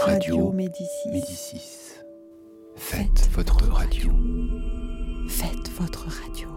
Radio 0.00 0.52
Médicis. 0.52 1.08
Médicis. 1.10 1.94
Faites 2.76 3.28
votre 3.32 3.64
radio. 3.70 4.10
Faites 5.28 5.70
votre 5.78 6.06
radio. 6.06 6.48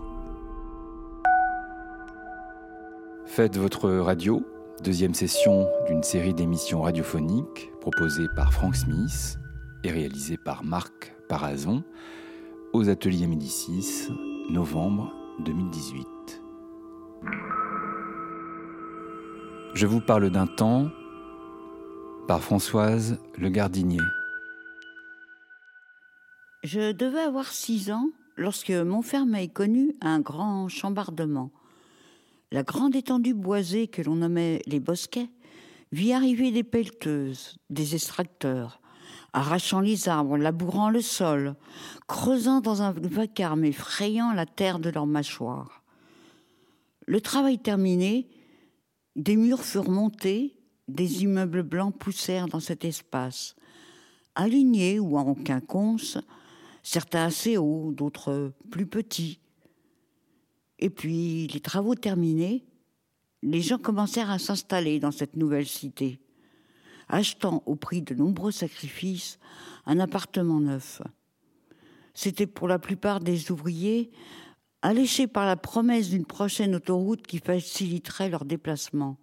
Faites 3.26 3.58
votre 3.58 3.90
radio, 3.90 4.44
deuxième 4.84 5.14
session 5.14 5.68
d'une 5.88 6.04
série 6.04 6.34
d'émissions 6.34 6.82
radiophoniques 6.82 7.72
proposée 7.80 8.28
par 8.36 8.54
Frank 8.54 8.76
Smith 8.76 9.38
et 9.84 9.92
réalisée 9.92 10.38
par 10.38 10.64
Marc 10.64 11.16
Parazon 11.28 11.84
aux 12.74 12.90
ateliers 12.90 13.28
Médicis, 13.28 14.10
novembre 14.50 15.14
2018. 15.46 16.08
Je 19.74 19.86
vous 19.88 20.02
parle 20.02 20.30
d'un 20.30 20.48
temps 20.48 20.90
par 22.28 22.42
Françoise 22.42 23.20
Le 23.38 23.50
Gardinier. 23.50 24.00
Je 26.64 26.92
devais 26.92 27.22
avoir 27.22 27.48
six 27.48 27.92
ans 27.92 28.10
lorsque 28.38 28.72
Montfermeil 28.72 29.50
connut 29.50 29.96
un 30.02 30.20
grand 30.20 30.68
chambardement. 30.68 31.52
La 32.52 32.64
grande 32.64 32.96
étendue 32.96 33.34
boisée 33.34 33.88
que 33.88 34.02
l'on 34.02 34.16
nommait 34.16 34.62
les 34.66 34.80
bosquets 34.80 35.30
vit 35.92 36.14
arriver 36.14 36.52
des 36.52 36.64
pelleteuses, 36.64 37.58
des 37.70 37.96
extracteurs, 37.96 38.82
arrachant 39.34 39.80
les 39.80 40.10
arbres, 40.10 40.38
labourant 40.38 40.90
le 40.90 41.02
sol, 41.02 41.56
creusant 42.08 42.62
dans 42.62 42.82
un 42.82 42.92
vacarme 42.92 43.66
effrayant 43.66 44.34
la 44.34 44.46
terre 44.46 44.80
de 44.80 44.90
leurs 44.90 45.08
mâchoires. 45.08 45.84
Le 47.08 47.22
travail 47.22 47.58
terminé, 47.58 48.28
des 49.16 49.36
murs 49.36 49.64
furent 49.64 49.90
montés, 49.90 50.61
des 50.88 51.24
immeubles 51.24 51.64
blancs 51.64 51.96
poussèrent 51.98 52.48
dans 52.48 52.60
cet 52.60 52.86
espace, 52.86 53.56
alignés 54.36 55.00
ou 55.00 55.18
en 55.18 55.34
quinconce, 55.36 56.18
certains 56.84 57.26
assez 57.26 57.58
hauts, 57.58 57.92
d'autres 57.92 58.54
plus 58.70 58.88
petits. 58.88 59.40
Et 60.80 60.90
puis, 60.90 61.48
les 61.48 61.60
travaux 61.60 61.96
terminés, 61.96 62.66
les 63.44 63.62
gens 63.62 63.78
commencèrent 63.78 64.32
à 64.32 64.40
s'installer 64.40 65.00
dans 65.00 65.12
cette 65.12 65.36
nouvelle 65.36 65.68
cité, 65.68 66.20
achetant 67.08 67.64
au 67.66 67.76
prix 67.76 68.02
de 68.02 68.16
nombreux 68.16 68.52
sacrifices 68.52 69.40
un 69.86 70.00
appartement 70.00 70.60
neuf. 70.60 71.02
C'était 72.14 72.48
pour 72.48 72.68
la 72.68 72.80
plupart 72.80 73.20
des 73.20 73.52
ouvriers 73.52 74.12
alléchés 74.82 75.28
par 75.28 75.46
la 75.46 75.56
promesse 75.56 76.10
d'une 76.10 76.26
prochaine 76.26 76.76
autoroute 76.76 77.26
qui 77.26 77.40
faciliterait 77.40 78.30
leur 78.30 78.46
déplacement. 78.46 79.18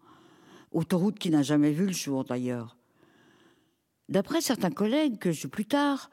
Autoroute 0.70 1.18
qui 1.18 1.30
n'a 1.30 1.42
jamais 1.42 1.72
vu 1.72 1.86
le 1.86 1.92
jour 1.92 2.24
d'ailleurs. 2.24 2.76
D'après 4.08 4.40
certains 4.40 4.70
collègues 4.70 5.18
que 5.18 5.32
j'ai 5.32 5.48
plus 5.48 5.66
tard, 5.66 6.10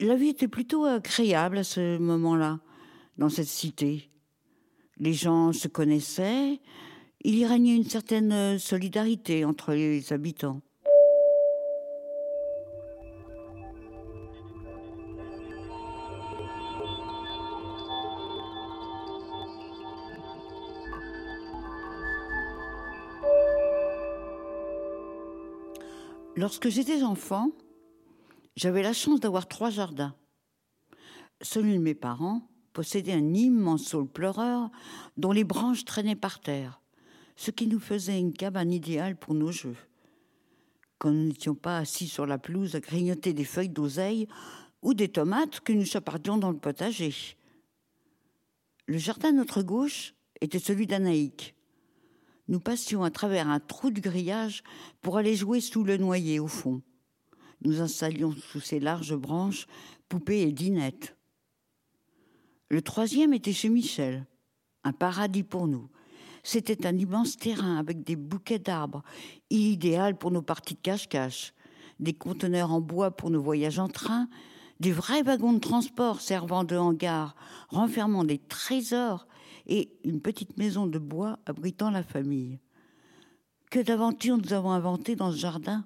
la 0.00 0.16
vie 0.16 0.28
était 0.28 0.48
plutôt 0.48 0.84
agréable 0.84 1.58
à 1.58 1.64
ce 1.64 1.98
moment-là, 1.98 2.60
dans 3.18 3.28
cette 3.28 3.46
cité. 3.46 4.10
Les 4.98 5.12
gens 5.12 5.52
se 5.52 5.68
connaissaient, 5.68 6.60
il 7.24 7.36
y 7.36 7.46
régnait 7.46 7.76
une 7.76 7.88
certaine 7.88 8.58
solidarité 8.58 9.44
entre 9.44 9.72
les 9.72 10.12
habitants. 10.12 10.60
Lorsque 26.42 26.70
j'étais 26.70 27.04
enfant, 27.04 27.52
j'avais 28.56 28.82
la 28.82 28.92
chance 28.92 29.20
d'avoir 29.20 29.46
trois 29.46 29.70
jardins. 29.70 30.12
Celui 31.40 31.74
de 31.74 31.78
mes 31.78 31.94
parents 31.94 32.42
possédait 32.72 33.12
un 33.12 33.32
immense 33.32 33.84
saule 33.84 34.08
pleureur 34.08 34.68
dont 35.16 35.30
les 35.30 35.44
branches 35.44 35.84
traînaient 35.84 36.16
par 36.16 36.40
terre, 36.40 36.80
ce 37.36 37.52
qui 37.52 37.68
nous 37.68 37.78
faisait 37.78 38.18
une 38.18 38.32
cabane 38.32 38.72
idéale 38.72 39.14
pour 39.16 39.34
nos 39.34 39.52
jeux. 39.52 39.76
Quand 40.98 41.12
nous 41.12 41.28
n'étions 41.28 41.54
pas 41.54 41.78
assis 41.78 42.08
sur 42.08 42.26
la 42.26 42.38
pelouse 42.38 42.74
à 42.74 42.80
grignoter 42.80 43.34
des 43.34 43.44
feuilles 43.44 43.68
d'oseille 43.68 44.26
ou 44.82 44.94
des 44.94 45.10
tomates 45.10 45.60
que 45.60 45.72
nous 45.72 45.84
chapardions 45.84 46.38
dans 46.38 46.50
le 46.50 46.58
potager. 46.58 47.14
Le 48.86 48.98
jardin 48.98 49.28
à 49.28 49.32
notre 49.32 49.62
gauche 49.62 50.16
était 50.40 50.58
celui 50.58 50.88
d'Anaïque. 50.88 51.54
Nous 52.52 52.60
passions 52.60 53.02
à 53.02 53.10
travers 53.10 53.48
un 53.48 53.60
trou 53.60 53.90
de 53.90 53.98
grillage 53.98 54.62
pour 55.00 55.16
aller 55.16 55.34
jouer 55.34 55.62
sous 55.62 55.84
le 55.84 55.96
noyer 55.96 56.38
au 56.38 56.48
fond. 56.48 56.82
Nous 57.62 57.80
installions 57.80 58.32
sous 58.32 58.60
ses 58.60 58.78
larges 58.78 59.16
branches 59.16 59.66
poupées 60.10 60.42
et 60.42 60.52
dinettes. 60.52 61.16
Le 62.68 62.82
troisième 62.82 63.32
était 63.32 63.54
chez 63.54 63.70
Michel, 63.70 64.26
un 64.84 64.92
paradis 64.92 65.44
pour 65.44 65.66
nous. 65.66 65.88
C'était 66.42 66.86
un 66.86 66.94
immense 66.94 67.38
terrain 67.38 67.78
avec 67.78 68.04
des 68.04 68.16
bouquets 68.16 68.58
d'arbres, 68.58 69.02
idéal 69.48 70.18
pour 70.18 70.30
nos 70.30 70.42
parties 70.42 70.74
de 70.74 70.80
cache-cache, 70.80 71.54
des 72.00 72.12
conteneurs 72.12 72.70
en 72.70 72.82
bois 72.82 73.12
pour 73.12 73.30
nos 73.30 73.40
voyages 73.40 73.78
en 73.78 73.88
train, 73.88 74.28
des 74.78 74.92
vrais 74.92 75.22
wagons 75.22 75.54
de 75.54 75.58
transport 75.58 76.20
servant 76.20 76.64
de 76.64 76.76
hangar, 76.76 77.34
renfermant 77.70 78.24
des 78.24 78.36
trésors 78.36 79.26
et 79.66 79.92
une 80.04 80.20
petite 80.20 80.56
maison 80.56 80.86
de 80.86 80.98
bois 80.98 81.38
abritant 81.46 81.90
la 81.90 82.02
famille. 82.02 82.58
Que 83.70 83.80
d'aventures 83.80 84.38
nous 84.38 84.52
avons 84.52 84.70
inventées 84.70 85.16
dans 85.16 85.32
ce 85.32 85.38
jardin 85.38 85.84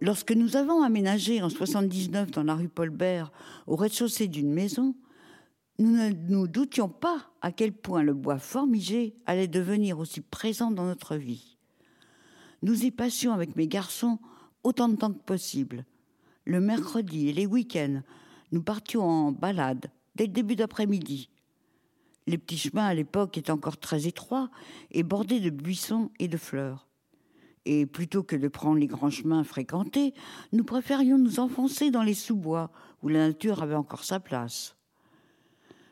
Lorsque 0.00 0.32
nous 0.32 0.56
avons 0.56 0.82
aménagé 0.82 1.42
en 1.42 1.48
79 1.48 2.30
dans 2.30 2.44
la 2.44 2.54
rue 2.54 2.68
Paul 2.68 2.90
Bert, 2.90 3.32
au 3.66 3.74
rez-de-chaussée 3.74 4.28
d'une 4.28 4.52
maison, 4.52 4.94
nous 5.78 5.90
ne 5.90 6.10
nous 6.28 6.48
doutions 6.48 6.88
pas 6.88 7.30
à 7.40 7.52
quel 7.52 7.72
point 7.72 8.02
le 8.02 8.14
bois 8.14 8.38
formigé 8.38 9.14
allait 9.26 9.48
devenir 9.48 9.98
aussi 9.98 10.20
présent 10.20 10.70
dans 10.70 10.84
notre 10.84 11.16
vie. 11.16 11.56
Nous 12.62 12.84
y 12.84 12.90
passions 12.90 13.32
avec 13.32 13.54
mes 13.54 13.68
garçons 13.68 14.18
autant 14.64 14.88
de 14.88 14.96
temps 14.96 15.12
que 15.12 15.22
possible. 15.22 15.84
Le 16.44 16.60
mercredi 16.60 17.28
et 17.28 17.32
les 17.32 17.46
week-ends, 17.46 18.02
nous 18.50 18.62
partions 18.62 19.02
en 19.02 19.32
balade 19.32 19.90
dès 20.16 20.26
le 20.26 20.32
début 20.32 20.56
d'après-midi. 20.56 21.30
Les 22.26 22.38
petits 22.38 22.58
chemins 22.58 22.86
à 22.86 22.94
l'époque 22.94 23.38
étaient 23.38 23.52
encore 23.52 23.78
très 23.78 24.06
étroits 24.06 24.50
et 24.90 25.02
bordés 25.02 25.40
de 25.40 25.50
buissons 25.50 26.10
et 26.18 26.28
de 26.28 26.36
fleurs 26.36 26.88
et 27.68 27.84
plutôt 27.84 28.22
que 28.22 28.34
de 28.34 28.48
prendre 28.48 28.78
les 28.78 28.86
grands 28.86 29.10
chemins 29.10 29.44
fréquentés, 29.44 30.14
nous 30.52 30.64
préférions 30.64 31.18
nous 31.18 31.38
enfoncer 31.38 31.90
dans 31.90 32.02
les 32.02 32.14
sous-bois 32.14 32.70
où 33.02 33.08
la 33.08 33.28
nature 33.28 33.62
avait 33.62 33.74
encore 33.74 34.04
sa 34.04 34.20
place. 34.20 34.77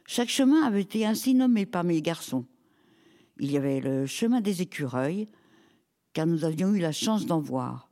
Chaque 0.06 0.28
chemin 0.28 0.62
avait 0.62 0.82
été 0.82 1.04
ainsi 1.04 1.34
nommé 1.34 1.66
par 1.66 1.84
mes 1.84 2.00
garçons. 2.00 2.44
Il 3.38 3.50
y 3.50 3.56
avait 3.56 3.80
le 3.80 4.06
chemin 4.06 4.40
des 4.40 4.62
écureuils, 4.62 5.28
car 6.12 6.26
nous 6.26 6.44
avions 6.44 6.72
eu 6.74 6.78
la 6.78 6.92
chance 6.92 7.26
d'en 7.26 7.40
voir, 7.40 7.90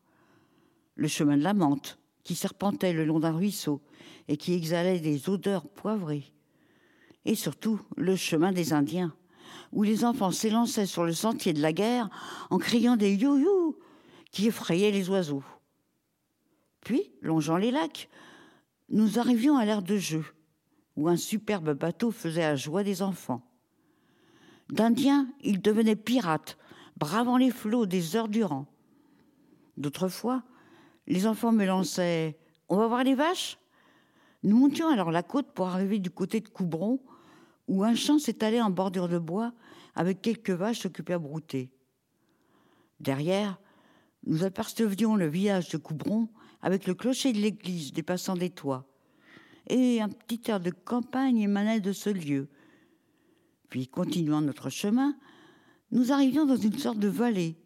le 0.94 1.08
chemin 1.08 1.36
de 1.36 1.42
la 1.42 1.54
menthe, 1.54 1.98
qui 2.22 2.34
serpentait 2.34 2.92
le 2.92 3.04
long 3.04 3.20
d'un 3.20 3.32
ruisseau 3.32 3.82
et 4.28 4.36
qui 4.36 4.54
exhalait 4.54 5.00
des 5.00 5.28
odeurs 5.28 5.68
poivrées, 5.68 6.32
et 7.24 7.34
surtout 7.34 7.80
le 7.96 8.16
chemin 8.16 8.52
des 8.52 8.72
Indiens 8.72 9.14
où 9.72 9.82
les 9.82 10.04
enfants 10.04 10.30
s'élançaient 10.30 10.86
sur 10.86 11.04
le 11.04 11.12
sentier 11.12 11.52
de 11.52 11.60
la 11.60 11.72
guerre 11.72 12.08
en 12.50 12.58
criant 12.58 12.96
des 12.96 13.12
you-you 13.14 13.76
qui 14.30 14.46
effrayaient 14.46 14.90
les 14.90 15.10
oiseaux. 15.10 15.42
Puis, 16.80 17.12
longeant 17.22 17.56
les 17.56 17.70
lacs, 17.70 18.08
nous 18.88 19.18
arrivions 19.18 19.56
à 19.56 19.64
l'aire 19.64 19.82
de 19.82 19.96
jeu, 19.96 20.24
où 20.96 21.08
un 21.08 21.16
superbe 21.16 21.72
bateau 21.72 22.10
faisait 22.10 22.42
la 22.42 22.56
joie 22.56 22.84
des 22.84 23.02
enfants. 23.02 23.42
D'Indiens, 24.70 25.28
ils 25.42 25.60
devenaient 25.60 25.96
pirates, 25.96 26.56
bravant 26.96 27.36
les 27.36 27.50
flots 27.50 27.86
des 27.86 28.16
heures 28.16 28.28
durant. 28.28 28.66
D'autres 29.76 30.08
fois, 30.08 30.42
les 31.06 31.26
enfants 31.26 31.52
me 31.52 31.66
lançaient 31.66 32.38
On 32.68 32.76
va 32.76 32.86
voir 32.86 33.04
les 33.04 33.14
vaches? 33.14 33.58
Nous 34.42 34.56
montions 34.56 34.88
alors 34.88 35.10
la 35.10 35.22
côte 35.22 35.52
pour 35.52 35.68
arriver 35.68 35.98
du 35.98 36.10
côté 36.10 36.40
de 36.40 36.48
Coubron, 36.48 37.00
où 37.66 37.82
un 37.82 37.94
champ 37.94 38.18
s'étalait 38.18 38.60
en 38.60 38.70
bordure 38.70 39.08
de 39.08 39.18
bois 39.18 39.52
avec 39.94 40.22
quelques 40.22 40.50
vaches 40.50 40.86
occupées 40.86 41.14
à 41.14 41.18
brouter. 41.18 41.70
Derrière, 43.00 43.58
nous 44.26 44.44
apercevions 44.44 45.16
le 45.16 45.26
village 45.26 45.68
de 45.70 45.76
Coubron 45.76 46.28
avec 46.62 46.86
le 46.86 46.94
clocher 46.94 47.32
de 47.32 47.38
l'église 47.38 47.92
dépassant 47.92 48.36
des 48.36 48.50
toits, 48.50 48.86
et 49.68 50.00
un 50.00 50.08
petit 50.08 50.50
air 50.50 50.60
de 50.60 50.70
campagne 50.70 51.38
émanait 51.38 51.80
de 51.80 51.92
ce 51.92 52.10
lieu. 52.10 52.48
Puis, 53.68 53.88
continuant 53.88 54.40
notre 54.40 54.70
chemin, 54.70 55.16
nous 55.90 56.12
arrivions 56.12 56.46
dans 56.46 56.56
une 56.56 56.78
sorte 56.78 56.98
de 56.98 57.08
vallée, 57.08 57.56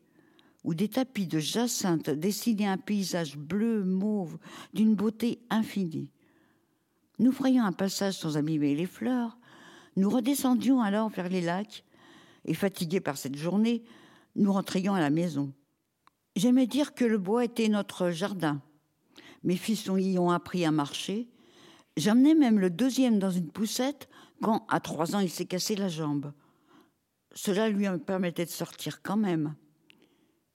où 0.65 0.75
des 0.75 0.89
tapis 0.89 1.27
de 1.27 1.39
jacinthe 1.39 2.11
dessinaient 2.11 2.67
un 2.67 2.79
paysage 2.79 3.37
bleu, 3.37 3.85
mauve, 3.85 4.39
d'une 4.75 4.95
beauté 4.95 5.41
infinie. 5.51 6.11
Nous 7.19 7.33
frayions 7.33 7.65
un 7.65 7.73
passage 7.73 8.15
sans 8.15 8.37
abîmer 8.37 8.75
les 8.75 8.87
fleurs. 8.87 9.39
Nous 9.97 10.09
redescendions 10.09 10.81
alors 10.81 11.09
vers 11.09 11.29
les 11.29 11.41
lacs 11.41 11.85
et, 12.45 12.55
fatigués 12.55 13.01
par 13.01 13.17
cette 13.17 13.37
journée, 13.37 13.83
nous 14.37 14.53
rentrions 14.53 14.95
à 14.95 15.01
la 15.01 15.11
maison. 15.11 15.53
J'aimais 16.37 16.67
dire 16.67 16.95
que 16.95 17.05
le 17.05 17.19
bois 17.19 17.45
était 17.45 17.69
notre 17.69 18.11
jardin. 18.11 18.63
Mes 19.43 19.57
fils 19.57 19.87
y 19.87 20.19
ont 20.19 20.31
appris 20.31 20.65
à 20.65 20.71
marcher. 20.71 21.29
J'emmenais 21.99 22.37
même 22.37 22.61
le 22.61 22.71
deuxième 22.71 23.19
dans 23.19 23.33
une 23.33 23.51
poussette 23.51 24.09
quand, 24.41 24.65
à 24.69 24.79
trois 24.79 25.17
ans, 25.17 25.19
il 25.19 25.31
s'est 25.31 25.47
cassé 25.47 25.75
la 25.75 25.89
jambe. 25.89 26.33
Cela 27.35 27.69
lui 27.69 27.87
permettait 28.07 28.45
de 28.45 28.51
sortir 28.51 29.03
quand 29.03 29.17
même. 29.17 29.57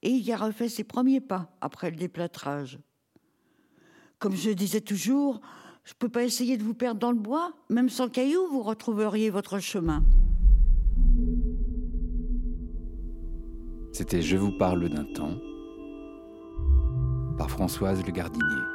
Et 0.00 0.08
il 0.08 0.24
y 0.24 0.32
a 0.32 0.38
refait 0.38 0.70
ses 0.70 0.84
premiers 0.84 1.20
pas 1.20 1.54
après 1.60 1.90
le 1.90 1.96
déplâtrage. 1.96 2.78
Comme 4.18 4.34
je 4.34 4.50
disais 4.52 4.80
toujours, 4.80 5.42
je 5.84 5.92
ne 5.92 5.98
peux 5.98 6.08
pas 6.08 6.24
essayer 6.24 6.56
de 6.56 6.62
vous 6.62 6.72
perdre 6.72 6.98
dans 6.98 7.12
le 7.12 7.18
bois, 7.18 7.52
même 7.68 7.90
sans 7.90 8.08
cailloux, 8.08 8.48
vous 8.48 8.62
retrouveriez 8.62 9.28
votre 9.28 9.58
chemin. 9.58 10.02
C'était 13.92 14.22
Je 14.22 14.38
vous 14.38 14.56
parle 14.56 14.88
d'un 14.88 15.04
temps 15.04 15.38
par 17.36 17.50
Françoise 17.50 18.02
Le 18.02 18.12
Gardinier. 18.12 18.73